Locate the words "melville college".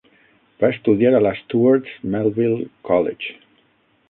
2.15-3.39